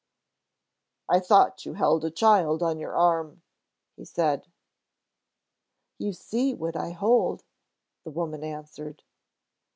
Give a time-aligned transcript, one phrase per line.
[1.07, 3.43] "I thought you held a child on your arm,"
[3.95, 4.47] he said.
[5.99, 7.43] "You see what I hold,"
[8.03, 9.03] the woman answered.